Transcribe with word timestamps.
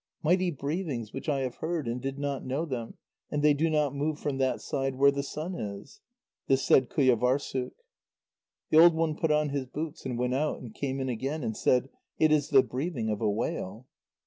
"Mighty 0.23 0.49
breathings 0.49 1.13
which 1.13 1.29
I 1.29 1.41
have 1.41 1.57
heard, 1.57 1.87
and 1.87 2.01
did 2.01 2.17
not 2.17 2.43
know 2.43 2.65
them, 2.65 2.95
and 3.29 3.43
they 3.43 3.53
do 3.53 3.69
not 3.69 3.93
move 3.93 4.17
from 4.17 4.39
that 4.39 4.59
side 4.59 4.95
where 4.95 5.11
the 5.11 5.21
sun 5.21 5.53
is." 5.53 6.01
This 6.47 6.63
said 6.65 6.89
Qujâvârssuk. 6.89 7.69
The 8.71 8.79
old 8.79 8.95
one 8.95 9.15
put 9.15 9.29
on 9.29 9.49
his 9.49 9.67
boots, 9.67 10.03
and 10.03 10.17
went 10.17 10.33
out, 10.33 10.59
and 10.59 10.73
came 10.73 10.99
in 10.99 11.07
again, 11.09 11.43
and 11.43 11.55
said: 11.55 11.89
"It 12.17 12.31
is 12.31 12.49
the 12.49 12.63
breathing 12.63 13.09
of 13.11 13.21
a 13.21 13.29
whale." 13.29 13.85